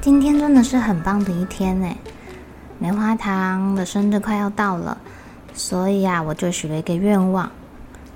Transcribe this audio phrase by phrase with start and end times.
[0.00, 1.88] 今天真的是很棒的一天呢，
[2.78, 4.96] 棉花糖的生日快要到了，
[5.54, 7.50] 所以啊，我就许了一个愿望。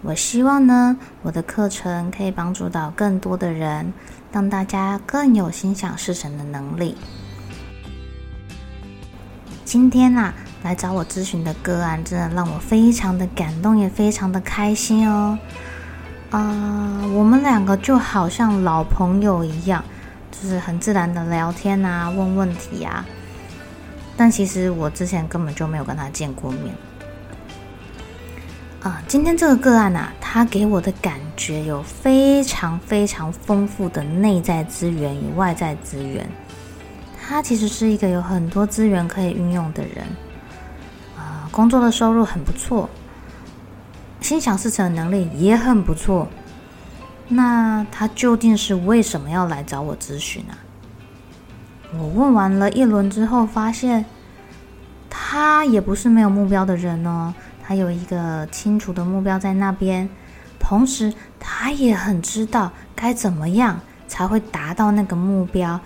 [0.03, 3.93] 我希望呢，我的课程可以帮助到更多的人，
[4.31, 6.97] 让大家更有心想事成的能力。
[9.65, 15.37] 今天啊，来找我咨询的个案，真的让我非常的感动，也非常的开心哦。
[16.31, 19.85] 啊，我们两个就好像老朋友一样。
[20.33, 23.05] 就是很自然的聊天啊，问问题啊，
[24.17, 26.75] 但其实我之前根本就没有跟他见过面。
[28.83, 36.29] 啊，今天这个个案啊，他给我的感觉有非常非常丰富的内在资源与外在资源。
[37.25, 40.05] 他其实是一个有很多资源可以运用的人，
[41.17, 42.91] 啊，工作的收入很不错，
[44.21, 46.27] 心想事成的能力也很不错。
[47.35, 50.59] 那他究竟是为什么要来找我咨询啊？
[51.99, 54.05] 我问完了一轮之后，发现
[55.11, 60.09] 他也不是没有目标的人哦，他有一个清楚的目标在那边，
[60.59, 65.79] 同时他也很知道该怎么样才会达到那个目标，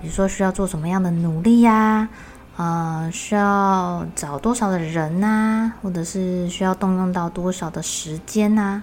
[0.00, 2.08] 比如说需要做什么样的努力呀，
[2.56, 8.82] 呃，需要找多少的人呐，或者是需要动用到多少的时间呐，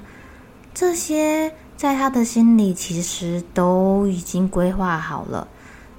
[0.74, 1.54] 这些。
[1.78, 5.48] 在他的心里，其实都已经规划好了，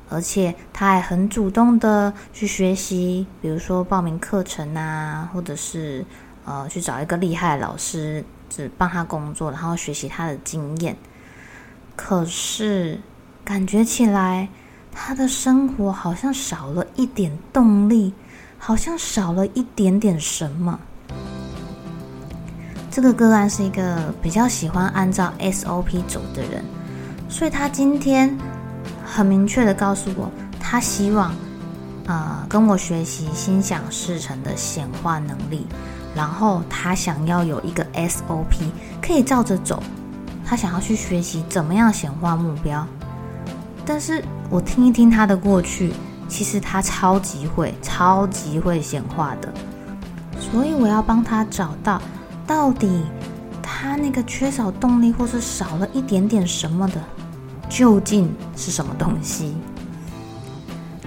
[0.08, 6.04] 而且他还很主动的去学习，比如说报名课程啊，或者是
[6.44, 10.96] 呃去找一个厉害的老师，只帮他工作，然后学习他的经验。
[11.94, 12.98] 可是
[13.44, 14.48] 感觉起来，
[14.92, 18.14] 他的生活好像少了一点动力，
[18.58, 20.80] 好像少了一点点什么。
[22.96, 26.64] 这个个案是一个比较喜欢按照 SOP 走的人，
[27.28, 28.34] 所以他今天
[29.04, 31.30] 很明确的告诉我，他希望
[32.06, 35.66] 啊跟我学习心想事成的显化能力，
[36.14, 38.64] 然后他想要有一个 SOP
[39.02, 39.82] 可以照着走，
[40.42, 42.86] 他想要去学习怎么样显化目标。
[43.84, 45.92] 但是我听一听他的过去，
[46.28, 49.52] 其实他超级会、超级会显化的，
[50.40, 52.00] 所以我要帮他找到。
[52.46, 53.02] 到底
[53.62, 57.02] 他那个缺少动力，或是少了一点点什么的，
[57.68, 59.56] 究竟是什么东西？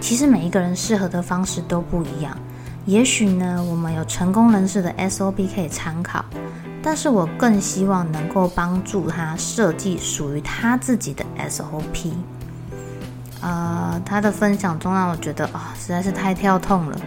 [0.01, 2.37] 其实每一个人适合的方式都不一样。
[2.85, 6.25] 也许呢，我们有成功人士的 SOP 可以参考，
[6.81, 12.11] 但是我更希望能够帮助他设计属于他自己的 SOP。
[13.41, 16.99] 呃，他的分享中让我觉得啊，实在是太跳痛了。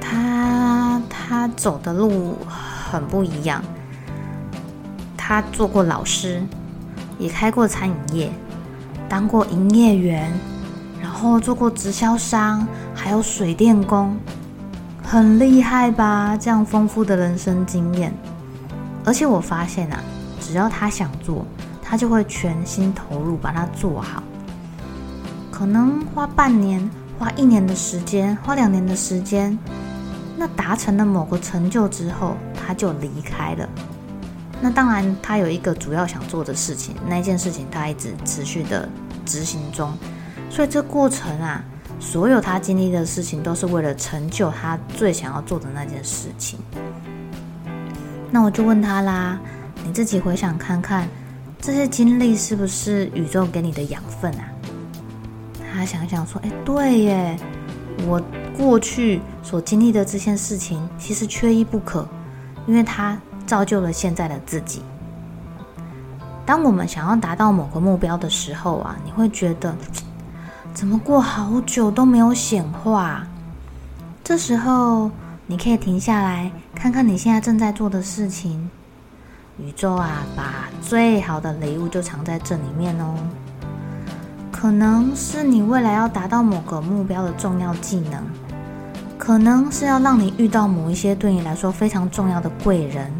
[0.00, 2.36] 他他走的路。
[2.92, 3.64] 很不一样。
[5.16, 6.42] 他做过老师，
[7.18, 8.30] 也开过餐饮业，
[9.08, 10.30] 当过营业员，
[11.00, 14.14] 然后做过直销商，还有水电工，
[15.02, 16.36] 很厉害吧？
[16.38, 18.12] 这样丰富的人生经验。
[19.06, 19.98] 而且我发现啊，
[20.38, 21.46] 只要他想做，
[21.80, 24.22] 他就会全心投入把它做好。
[25.50, 29.58] 可能花半年、花一年的时间、花两年的时间，
[30.42, 32.36] 那达成了某个成就之后。
[32.64, 33.68] 他就离开了。
[34.60, 38.88] 那当然，他有一个主要想做的事情，那件事情他一直持续的
[39.26, 39.92] 执行中。
[40.48, 41.62] 所以这过程啊，
[41.98, 46.60] 所有他经历的事情，都是为了成就他最想要做的那件事情。
[48.30, 49.40] 那我就问他啦
[49.84, 51.08] ：“你自己回想看看，
[51.60, 54.46] 这些经历是不是宇宙给你的养分啊？”
[55.74, 57.36] 他想想说：“哎，对耶，
[58.06, 58.20] 我
[58.56, 62.06] 过去所经历的这些事情，其实缺一不可。”
[62.64, 64.82] 因为它造就了现在的自己。
[66.46, 69.74] 当我们想要达到某个目标的时候啊，你会觉得
[70.72, 73.26] 怎么过好久都没有显化。
[74.22, 75.10] 这时候
[75.46, 78.70] 你可以停下来看看你现在正在做的事情。
[79.58, 83.14] 宇宙啊，把最好的礼物就藏在这里面哦。
[84.62, 88.24] 可能是你未来要达到某个目标的重要技能。
[89.18, 93.10] 可能是要让你遇到某一些对你来说非常重要的贵人，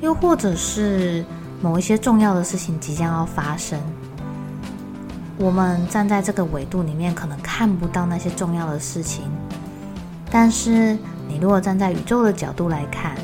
[0.00, 1.22] 又或者是
[1.60, 3.78] 某一些重要的事情即将要发生。
[5.36, 9.24] 我们站在这个维度里面，可能看不到那些重要的事情，
[10.30, 10.96] 但是
[11.28, 13.14] 你如果站在宇宙的角度来看，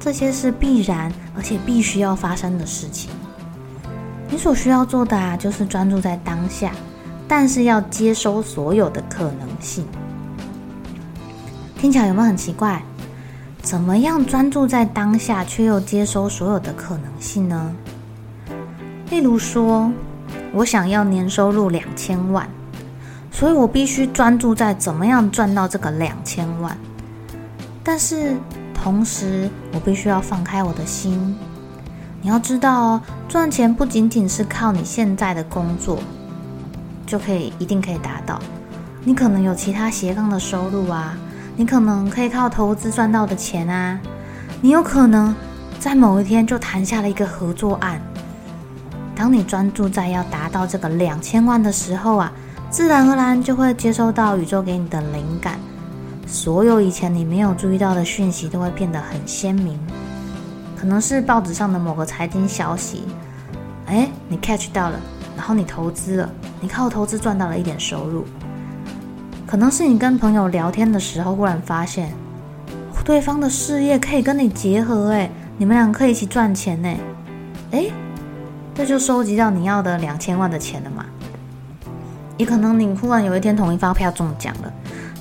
[0.00, 3.12] 这些是必然而且必须要发生的事情。
[4.32, 6.72] 你所需要做的啊，就是专注在当下，
[7.28, 9.86] 但是要接收所有的可能性。
[11.76, 12.82] 听起来有没有很奇怪？
[13.60, 17.76] 怎么样专注在当下，却又接收所有的可能性呢？
[19.10, 19.92] 例如说，
[20.54, 22.48] 我想要年收入两千万，
[23.30, 26.74] 所以我必须专注在怎么样赚到这个两千万。
[27.84, 28.34] 但是
[28.72, 31.36] 同时，我必须要放开我的心。
[32.22, 35.98] 你要知道哦，赚钱不仅仅是靠你现在的工作
[37.04, 38.40] 就可以一定可以达到，
[39.04, 41.14] 你可能有其他斜杠的收入啊。
[41.54, 44.00] 你可能可以靠投资赚到的钱啊，
[44.62, 45.34] 你有可能
[45.78, 48.00] 在某一天就谈下了一个合作案。
[49.14, 52.32] 当你专注在要达到这个两千万的时候啊，
[52.70, 55.58] 自然而然就会接收到宇宙给你的灵感，
[56.26, 59.78] 所有以前你没有注意到的讯息都会变得很鲜明。
[60.82, 63.04] 可能是报纸上的某个财经消息，
[63.86, 64.98] 哎，你 catch 到了，
[65.36, 66.28] 然后你投资了，
[66.60, 68.24] 你靠投资赚到了一点收入。
[69.46, 72.12] 可能是你跟朋友聊天的时候，忽然发现
[73.04, 76.88] 对方的事业可以跟你结合，哎，你们两个可以一起赚钱呢，
[77.70, 77.84] 哎，
[78.74, 81.06] 这就收集到你要的两千万的钱了嘛。
[82.36, 84.72] 也可能你忽然有一天统一发票中奖了，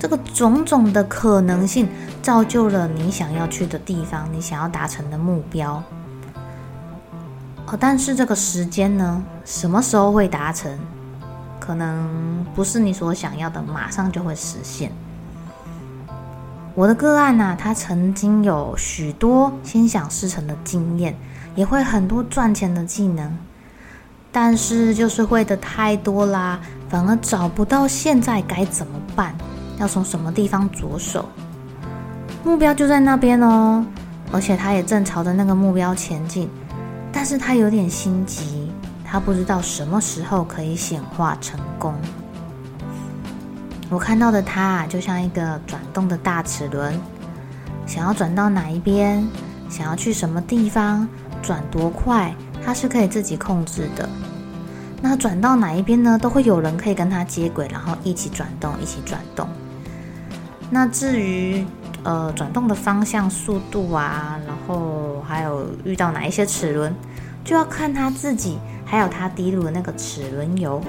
[0.01, 1.87] 这个种种的可能性
[2.23, 5.75] 造就了你想要去的地方，你想要达成的目标。
[7.67, 10.75] 哦，但是这个时间呢，什么时候会达成？
[11.59, 14.91] 可能不是你所想要的，马上就会实现。
[16.73, 21.15] 我的个案呢，他曾经有许多心想事成的经验，
[21.53, 23.37] 也会很多赚钱的技能，
[24.31, 26.59] 但是就是会的太多啦，
[26.89, 29.35] 反而找不到现在该怎么办，
[29.81, 31.27] 要从什么地方着手。
[32.43, 33.83] 目标就在那边哦，
[34.31, 36.47] 而且他也正朝着那个目标前进，
[37.11, 38.71] 但是他有点心急。
[39.03, 41.93] 他不知道什么时候可以显化成功。
[43.89, 46.97] 我看到的他啊，就像一个转动的大齿轮，
[47.85, 49.27] 想要转到哪一边，
[49.69, 51.05] 想要去什么地方，
[51.41, 52.33] 转多快，
[52.63, 54.07] 他是可以自己控制的。
[55.01, 56.17] 那转到哪一边呢？
[56.17, 59.45] 都会有人可以跟他接轨，然后一起转动，一起转动。
[60.71, 61.63] 那至于
[62.03, 66.91] 呃转动的方向、速度啊，然后还有遇到哪一些齿轮，
[67.43, 68.57] 就要看他自己。
[68.83, 70.83] 还有他滴入的那个齿轮油，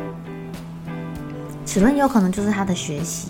[1.65, 3.29] 齿轮油可能就是他的学习，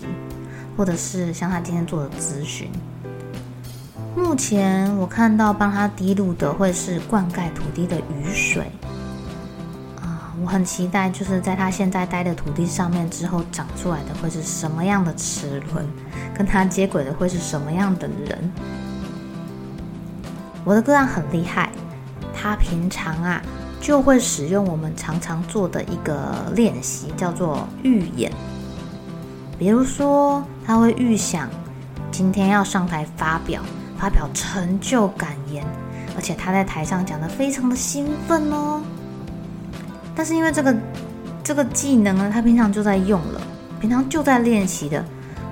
[0.75, 2.67] 或者是像他今天做的咨询。
[4.15, 8.65] 目前我看到帮他滴入的会是灌溉土地的雨水，
[10.43, 15.87] 我很期待，就是在他现在待的土地上面之后长出来的会是什么样的齿轮，
[16.37, 18.51] 跟他接轨的会是什么样的人。
[20.65, 21.69] 我的个案很厉害，
[22.33, 23.41] 他平常啊。
[23.81, 28.31] 就会使用我们常常做的一个练习，叫做预演。
[29.59, 31.49] 比如说，他会预想
[32.09, 33.61] 今天要上台发表，
[33.97, 35.65] 发表成就感言，
[36.15, 38.81] 而且他在台上讲的非常的兴奋哦。
[40.15, 40.75] 但是因为这个
[41.43, 43.41] 这个技能呢，他平常就在用了，
[43.79, 45.03] 平常就在练习的，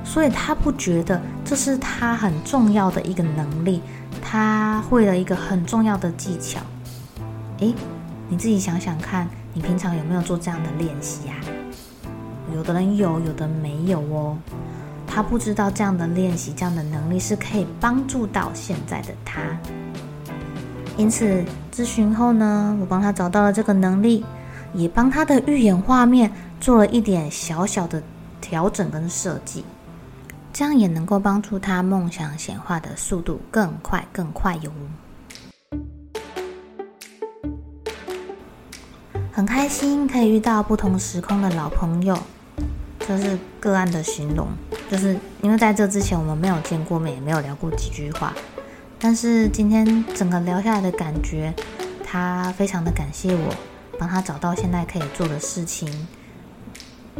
[0.03, 3.81] 所以他不觉得这是他很重要的一个能力，
[4.21, 6.59] 他会了一个很重要的技巧。
[7.59, 7.73] 诶。
[8.29, 11.33] 你自己想想看，你平常有没有做这样的练习呀？
[12.55, 14.37] 有的人有，有的没有哦。
[15.05, 19.41] 他不知道这样的练习、这样的能力是可以帮助到现在的他。
[20.95, 21.43] 因此，
[21.75, 24.23] 咨询后呢，我帮他找到了这个能力，
[24.73, 28.01] 也帮他的预演画面做了一点小小的
[28.39, 29.63] 调整跟设计，
[30.53, 34.71] 这样也能够帮助他梦想显化的速度更快、更快哟。
[39.31, 42.17] 很开心可以遇到不同时空的老朋友，
[42.99, 44.47] 这是个案的形容。
[44.89, 48.33] 就是因为在这之前我们没有见过面，也没有聊过几句话，
[48.99, 51.53] 但是今天整个聊下来的感觉，
[52.03, 53.55] 他非常的感谢我，
[54.01, 55.87] 帮他找到现在可以做的事情，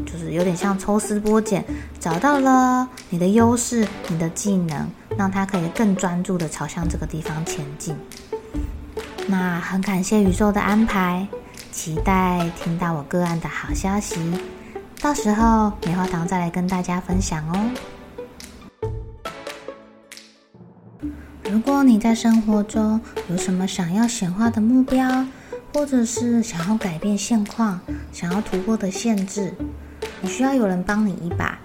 [0.03, 1.63] 就是有点像抽丝剥茧，
[1.99, 7.95] 找到了你的优势、你的技能，让他可以更专注的朝向这个地方前进。
[9.27, 11.27] 那很感谢宇宙的安排。
[11.71, 14.19] 期待听到我个案的好消息，
[14.99, 17.69] 到时候棉花糖再来跟大家分享哦。
[21.43, 25.23] 如果你在生活中有什么想要显化的目标，
[25.73, 27.79] 或者是想要改变现况、
[28.11, 29.53] 想要突破的限制，
[30.19, 31.57] 你需要有人帮你一把，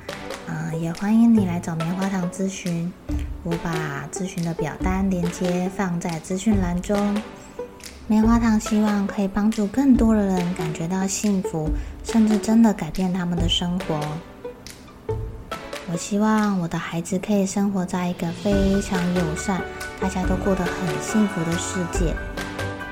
[0.46, 2.92] 呃，也欢迎你来找棉花糖咨询。
[3.42, 7.20] 我把咨询的表单链接放在资讯栏中。
[8.08, 11.68] 棉花糖希望可以帮助更多的人感觉到幸福，
[12.04, 14.00] 甚至真的改变他们的生活。
[15.88, 19.60] 我希望我的孩子可以生活在一个非常友善、
[20.00, 22.14] 大家都过得很幸福的世界。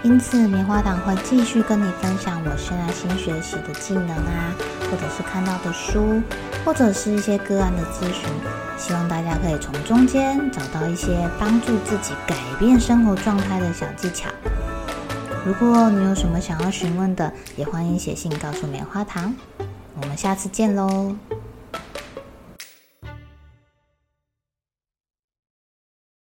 [0.04, 6.20] 因此，棉花糖会继续跟你分享我现在新学习的技能啊，或者是看到的书，
[6.62, 8.28] 或者是一些个案的咨询。
[8.76, 14.28] 希望大家可以从中间找到一些帮助自己改变生活状态的小技巧。
[15.46, 19.34] 如果你有什么想要询问的，也欢迎写信告诉棉花糖。
[19.99, 21.16] 我们下次见喽。